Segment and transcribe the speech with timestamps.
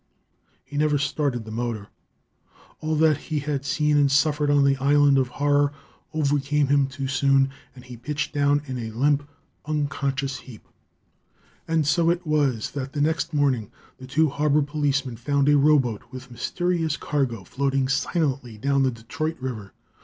[0.65, 1.89] He never started the motor.
[2.79, 5.73] All that he had seen and suffered on the island of horror
[6.11, 9.29] overcame him too soon, and he pitched down in a limp,
[9.67, 10.67] unconscious heap....
[11.67, 13.69] And so it was, that, the next morning,
[13.99, 19.37] the two harbor policemen found a rowboat with mysterious cargo floating silently down the Detroit
[19.39, 19.71] River.